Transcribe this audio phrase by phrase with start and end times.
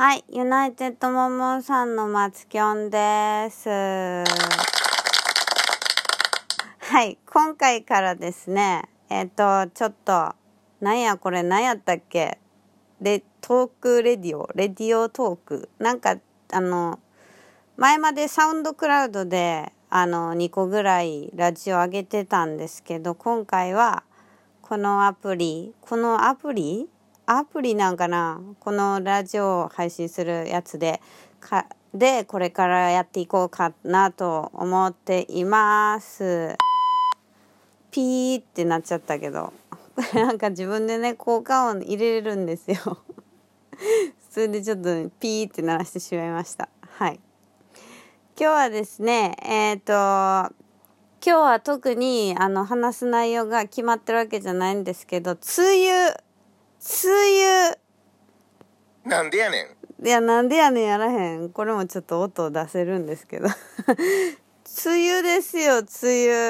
[0.00, 3.68] はい、ユナイテッドモモンさんの松きょんです。
[3.68, 4.24] は
[7.02, 10.36] い、今回からですね、えっ、と、ちょっと、
[10.80, 12.38] なんやこれ何やったっけ？
[13.00, 15.68] レ、トークレディオ、レディオトーク？
[15.80, 16.14] なんか、
[16.52, 17.00] あの、
[17.76, 24.04] 前までサウンドクラウドで、あの、2個ぐらいラジオ上げてたんですけど、今回は、
[24.62, 26.88] このアプリ、このアプリ
[27.30, 28.40] アプリなんかな？
[28.58, 31.02] このラジオを配信するやつで、
[31.40, 36.56] か、で、これからやっていこうかなと思っています。
[37.90, 39.52] ピーってなっちゃったけど。
[40.14, 42.76] なんか自分でね、効果音入れれるんですよ。
[44.30, 44.84] それでちょっと
[45.20, 46.70] ピーって鳴らしてしまいました。
[46.80, 47.20] はい。
[48.40, 50.50] 今日はですね、えっ、と、今
[51.20, 56.27] 日は特にあの話す内容が決まってるわけじゃないんですけど、梅雨、
[56.80, 57.78] 梅雨、
[59.04, 60.06] なんでやねん。
[60.06, 61.50] いや、なんでやねんやらへん。
[61.50, 63.48] これもちょっと音を出せるんですけど。
[64.86, 65.86] 梅雨ですよ、梅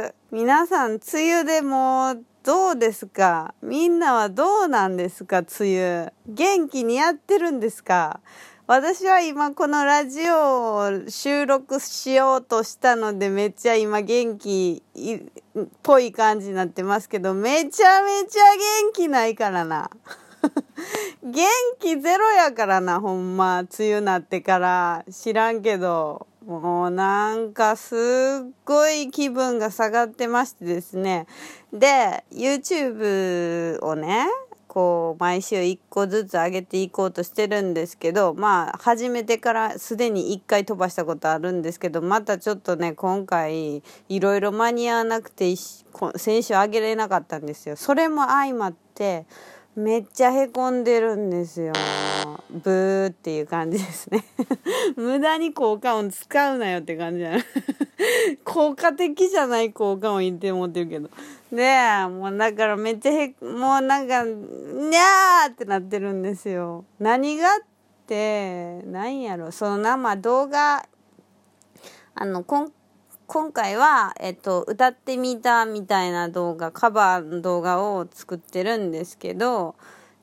[0.00, 0.14] 雨。
[0.32, 3.54] 皆さん、梅雨でもう、どうですか？
[3.62, 5.38] みんなはどうなんですか？
[5.60, 6.12] 梅雨。
[6.26, 8.20] 元気にやってるんですか？
[8.68, 14.82] 私は今このラジオを収録しようとしたのでめっちゃ今元気
[15.56, 18.42] っぽい感じになってますけどめちゃめちゃ
[18.84, 19.88] 元気ないからな。
[21.22, 21.46] 元
[21.78, 23.60] 気ゼロやからな、ほんま。
[23.60, 25.04] 梅雨なってから。
[25.10, 26.26] 知らんけど。
[26.46, 31.26] もうなんかすっごい気分が下がってましてですね。
[31.72, 34.28] で、YouTube をね、
[34.76, 45.46] こう、毎週一個ずつ上げていこうとしてるんですけど、まあ、始めてからすでに一回飛ばしたことあるんですけど、またちょっとね、今回、いろいろ間に合わなくて、
[45.94, 47.76] こ先週上げれなかったんですよ。
[47.76, 49.24] それも相まって、
[49.76, 51.74] めっちゃへこんでるんですよ。
[52.50, 54.24] ブーっていう感じですね。
[54.96, 57.36] 無駄に効果音使うなよって感じじゃな
[58.42, 61.10] 効果的じゃない効果音言って思ってるけど。
[61.52, 61.78] で、
[62.08, 66.86] もうだからめっちゃへ、もうなんか、にゃーってなってるんですよ。
[66.98, 67.58] 何がっ
[68.06, 70.88] て、なんやろ、その生動画、
[72.14, 72.72] あの、こん
[73.28, 79.74] 今回は、えっと、歌ってみたみたいな動画、カバーの動画を作ってるんですけど、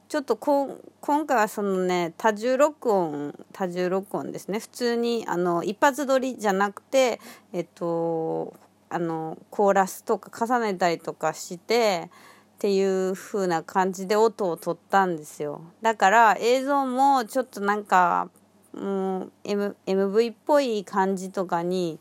[0.08, 4.60] ちょっとこ今回はそのね、多重録音、多重録音ですね。
[4.60, 7.20] 普通に、あの、一発撮りじゃなくて、
[7.52, 8.54] えっと、
[8.90, 12.10] あの、コーラスとか重ねたりとかして、
[12.56, 15.62] っていう風な感じで音を取ったんですよ。
[15.82, 18.30] だから映像もちょっとなんか、
[18.74, 22.00] もう、M、MV っぽい感じとかに、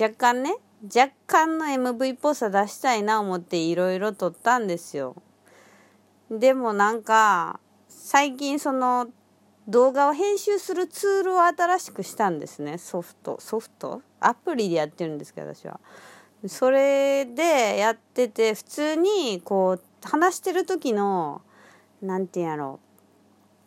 [0.00, 5.16] 若干ね若干の MV っぽさ出したいな思っていろいろ撮ったんですよ。
[6.30, 9.08] でもなんか最近その
[9.66, 12.78] 動画を編集するツールを新しくしたんですね。
[12.78, 13.38] ソフト。
[13.40, 14.02] ソフト？
[14.20, 15.80] アプリでやってるんですけど私は。
[16.46, 21.42] それでやってて普通にこう話してる時の
[22.00, 22.78] なんていうんやろ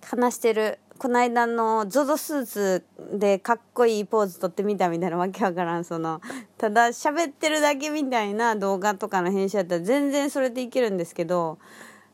[0.01, 2.85] 話してるこの間の ZOZO スーツ
[3.17, 6.21] でかっこいいポーズ撮ってみたみたいなわけわからんその
[6.59, 11.57] ただ喋ってるだけみたいな動画とかの編集やったら全然それでいけるんですけど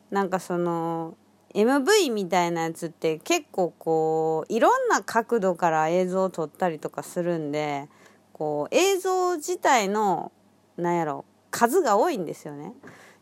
[0.10, 1.18] なんかその
[1.54, 7.90] MV みたいなやつって結構こういろんな角度から映像を撮ったりとかするんで
[8.32, 10.32] こう映像自体の
[10.78, 12.72] なんやろ数が多いんですよね。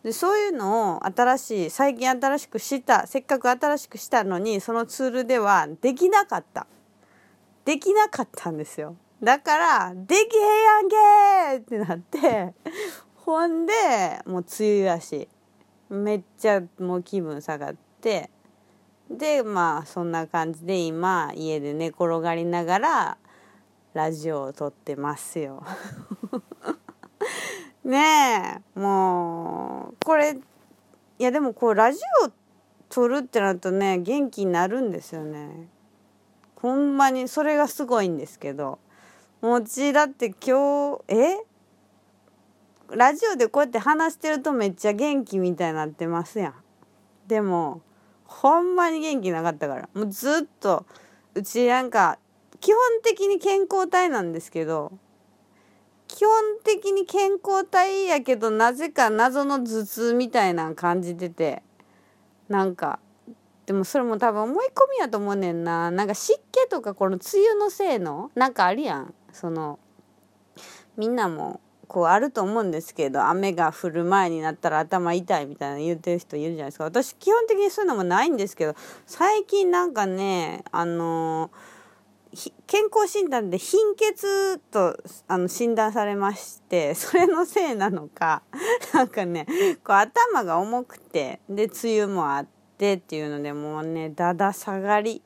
[0.05, 6.67] でそういうのを新しい最近新しくしたせっかく新しくしたのにそのツールではできなかった
[7.65, 12.53] できなかったんですよだから「できへんやんけ!」ってなって
[13.15, 13.73] ほんで
[14.27, 15.27] もう梅雨やし
[15.89, 18.29] めっちゃもう気分下がって
[19.09, 23.17] でまあそんな感じで今家で寝転がりながら
[23.95, 25.63] ラジオを撮ってますよ。
[27.85, 30.37] ねえもうこれ
[31.19, 32.31] いやでもこうラジオ
[32.89, 35.69] 撮るってなるとね元気になるんですよね。
[36.55, 38.79] ほんまにそれがすごいんですけど。
[39.41, 41.37] もうちだって今日え？
[42.89, 46.53] ラジオでこうやって話してるとめっちゃ元気みたいになってますやん。
[47.27, 47.81] でも
[48.25, 49.89] ほんまに元気なかったから。
[49.93, 50.85] もうずっと
[51.35, 52.17] うちなんか
[52.59, 54.93] 基本的に健康体なんですけど
[56.15, 56.29] 基本
[56.63, 61.61] 的に健康体やけどなぜか謎の頭痛みたいなの感じてて。
[62.47, 62.99] なんか
[63.65, 65.91] でもそれも多分思い込みやと思うねんな。
[65.91, 68.31] なんか湿気とかこの梅雨のせいの？
[68.35, 69.13] なんかあるやん。
[69.33, 69.79] その
[70.95, 76.85] みんなもこうあると思うんですけど雨が降る前になったら頭痛いみたいな言ってる人いるじゃないですか。
[76.85, 78.75] 私基本的にそういうのもないんですけど
[79.05, 81.51] 最近なんかねあの
[82.67, 84.97] 健康診断で貧血と
[85.27, 88.43] あの診断されまして それのせいなのか
[88.93, 89.47] なんかね
[89.83, 92.47] こう頭が重くてで梅雨もあっ
[92.77, 95.21] てっていうのでもうねだだ下がり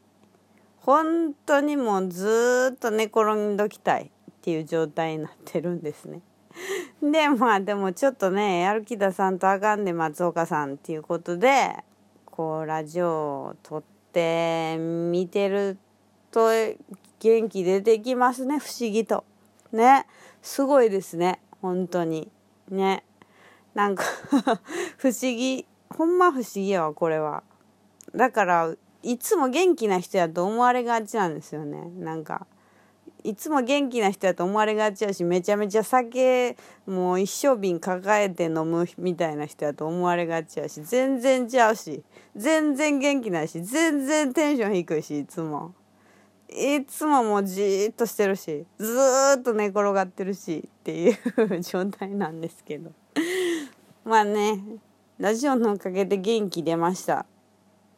[0.78, 6.22] 本当にもうずっと寝転んどきたいっていう状態になってるんですね。
[7.02, 11.76] でまあでもちょっとねやる気出さんとあかんで松岡さんっていうことで
[12.26, 13.84] こうラジオを撮っ
[14.14, 15.89] て見てると
[16.32, 16.50] と
[17.20, 18.60] 元気出てきますね。
[18.60, 19.24] 不思議と。
[19.72, 20.06] ね。
[20.42, 21.40] すごいですね。
[21.62, 22.32] 本当に。
[22.70, 23.04] ね。
[23.74, 24.04] なんか
[24.98, 25.66] 不思議。
[25.90, 27.44] ほんま不思議やわこれは。
[28.16, 31.90] だからいつも元気な人やと思われがちなんですよね。
[31.98, 32.48] なんか
[33.24, 36.56] いつも元気な人やと思われがちやしめちゃめちゃ酒
[36.86, 42.04] もう一升瓶抱えて飲むみたいな人やと思われがちやし全然ちゃうし
[42.36, 45.74] 全然元気ないし全然テンション低いしいつも。
[46.52, 48.98] いつももうじーっとしてるしず
[49.40, 52.92] っと寝転がってるしっていう状態なんですけど。
[54.04, 54.64] まあね
[55.20, 57.26] ラジオのおかげで元気出ました。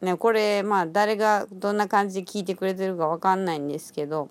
[0.00, 4.28] ねこれまあ誰がどんな感じで聞いてくれてるかわかんないんですけど。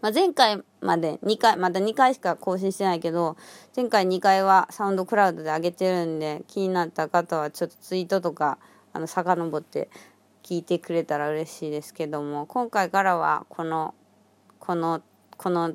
[0.00, 3.36] まあ、前回まで2回、まだ2回しか更新してないけど、
[3.76, 8.58] 前回2回はサウンドクラウドで上げてるんで、気になった方はちょっとツイートとか、
[8.94, 9.90] あの、遡って
[10.42, 13.94] 聞いてくれたら嬉しいですけども、今回からはこの、
[14.58, 15.02] この、
[15.36, 15.74] この、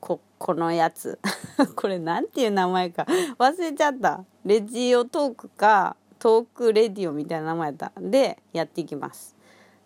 [0.00, 1.18] こ、このやつ。
[1.76, 3.06] これなんていう名前か
[3.38, 4.24] 忘れちゃった。
[4.44, 8.00] レジオトークか、トークレディオみたいな名前だった。
[8.00, 9.36] で、やっていきます。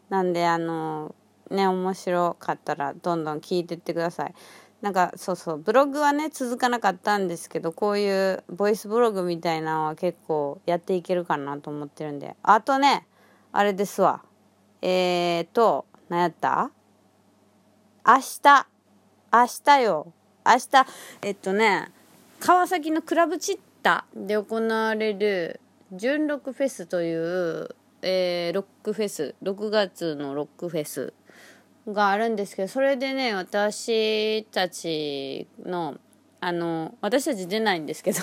[0.09, 1.15] なんで、あの
[1.51, 4.35] ね面白かったらどんどん聞いてってください
[4.81, 13.07] なんかそうそうブログはね続かなかったんですけどこういうボイスブログみたいなのは結構やっていけるかなと思ってるんであとね
[13.59, 14.23] あれですわ。
[14.83, 16.71] えーと何やった？
[18.07, 18.69] 明日。
[19.33, 20.13] 明日よ。
[20.47, 20.87] 明日
[21.23, 21.91] えっとね
[22.39, 25.61] 川崎のクラブチッタで行われる
[25.93, 29.35] 純ロックフェスという、えー、ロックフェス。
[29.43, 31.13] 6月のロックフェス
[31.89, 35.97] があるんですけどそれでね私たちの
[36.41, 38.21] あの私たち出ないんですけど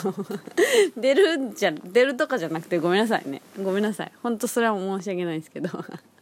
[0.95, 3.41] 出るんじゃ出るとかじゃなくてごめんなさいね。
[3.61, 4.11] ごめんなさい。
[4.23, 5.69] 本当それは申し訳ないんですけど。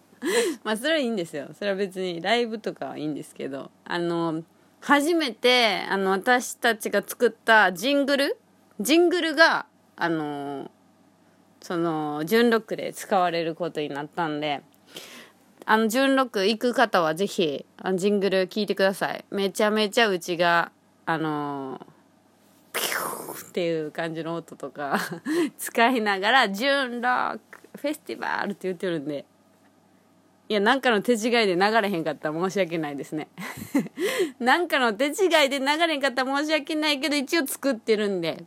[0.63, 1.49] まあそれはいいんですよ。
[1.57, 3.69] それは別にライブとかはいいんですけど。
[3.85, 4.43] あの
[4.81, 8.37] 初めてあの私たちが作ったジングル？
[8.79, 10.71] ジングルがあの
[11.61, 14.61] その純ロックで使われることになったんで。
[15.65, 19.23] あの、純六行く方はぜひ、あのジングル聞いてください。
[19.31, 20.71] めちゃめちゃうちが、
[21.05, 21.85] あの、
[22.71, 24.99] ピューっていう感じの音とか
[25.57, 29.25] 使いながら、純ロックフェスティバルって言ってるんで、
[30.49, 32.29] いや、なんかの手違いで流れへんかった。
[32.29, 33.27] ら申し訳ないですね。
[34.39, 35.09] なんかの手違
[35.45, 36.23] いで流れへんかった。
[36.23, 38.43] ら申し訳ないけど、一応作ってるんで、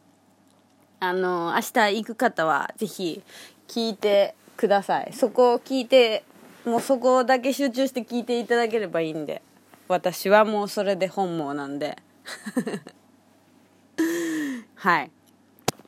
[1.01, 3.23] あの、明日行く方はぜひ
[3.69, 5.13] 聞いてください。
[5.13, 6.25] そこを聞いて
[6.67, 9.41] もうそこだけ集中して聞いていただければいいんで。
[9.89, 11.97] 私はもうそれで本望なんで。
[14.77, 15.11] はい。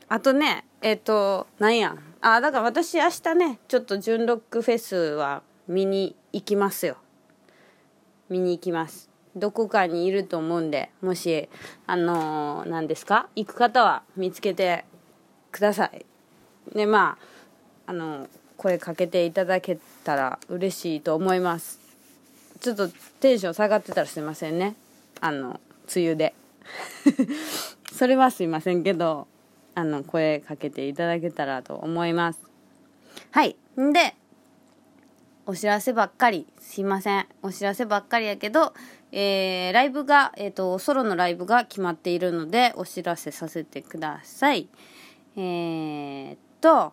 [0.09, 1.97] あとねえっ、ー、となんや。
[2.21, 6.97] あだから私明日ねちょっと純ロックフェスは見に行きますよ。
[8.29, 9.09] 見に行きます。
[9.37, 11.49] どこかにいると思うんでもし
[11.87, 13.29] あのー、何ですか？
[13.37, 14.85] 行く方は見つけて
[15.53, 16.05] ください。
[16.75, 17.19] でま
[17.87, 21.79] ああのー声かけていただけたら嬉しいと思います。
[22.61, 22.89] ちょっと
[23.21, 24.75] テンション下がってたらすいませんね。
[25.21, 25.61] あの
[25.95, 26.35] 梅雨で。
[27.93, 29.27] それはすいませんけど
[29.75, 32.41] あの声かけていただけたらと思います。
[33.31, 33.57] はい。
[33.81, 34.15] んで
[35.47, 36.47] お知らせばっかり。
[36.61, 37.27] すいません。
[37.43, 38.75] お知らせばっかりやけど
[39.11, 44.69] えー、ライブが、えっ、ー、と、ソロのライブが決まっているので、お知らせさせてください。
[45.37, 46.93] えー、っと、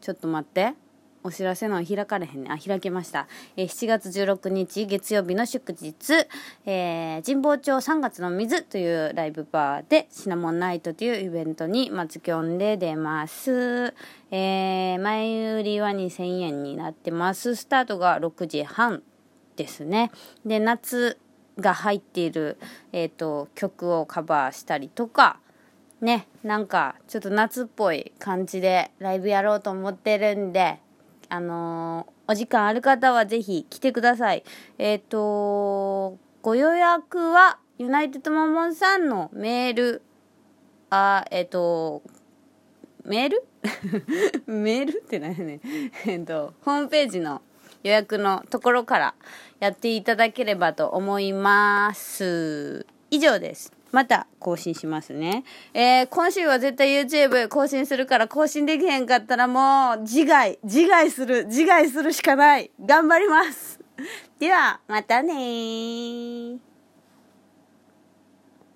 [0.00, 0.74] ちょっと待って。
[1.24, 2.50] お知らせの開かれへんね。
[2.50, 3.26] あ、開けました。
[3.56, 6.14] えー、7月16日月曜日の祝日、
[6.66, 13.94] えー、神保町3月の水というライブバーでシナモンナイトというイベントに松きょんで出ます。
[14.30, 17.56] えー、前売りは2000円になってます。
[17.56, 19.02] スタートが6時半
[19.56, 20.10] ですね。
[20.46, 21.18] で、夏
[21.58, 22.56] が入っている、
[22.92, 25.40] えっ、ー、と、曲をカバーしたりとか、
[26.00, 30.80] ね、なんかちょっと夏っぽい感じでライブやろうと思ってるんで、
[31.28, 34.44] あのー、お時間ある方はぜひ来てください。
[34.78, 40.02] えっ、ー、と、ご予約はユナイテッドマモンさんのメール。
[40.90, 42.02] あえっ、と
[43.04, 43.44] メール？
[44.46, 45.60] メールって何やねん。
[46.06, 47.42] えっとホームページの
[47.82, 49.14] 予約のところから
[49.60, 52.86] やっていただければと思います。
[53.10, 53.77] 以上です。
[53.92, 55.44] また更新しますね。
[55.74, 62.70] えー、今週は絶対 YouTube 更新するから更新できへんかったらもう自害、自害する、自害するしかない。
[62.84, 63.80] 頑張ります。
[64.38, 66.67] では、またね